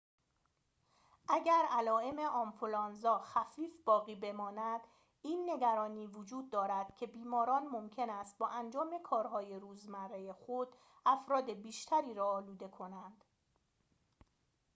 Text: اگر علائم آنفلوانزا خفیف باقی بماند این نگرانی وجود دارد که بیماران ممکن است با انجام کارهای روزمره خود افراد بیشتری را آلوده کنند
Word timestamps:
اگر 1.29 1.65
علائم 1.69 2.19
آنفلوانزا 2.19 3.19
خفیف 3.19 3.71
باقی 3.85 4.15
بماند 4.15 4.81
این 5.21 5.49
نگرانی 5.49 6.07
وجود 6.07 6.49
دارد 6.49 6.95
که 6.95 7.07
بیماران 7.07 7.63
ممکن 7.67 8.09
است 8.09 8.37
با 8.37 8.49
انجام 8.49 8.97
کارهای 9.03 9.55
روزمره 9.55 10.33
خود 10.33 10.75
افراد 11.05 11.49
بیشتری 11.53 12.13
را 12.13 12.31
آلوده 12.31 12.67
کنند 12.67 13.23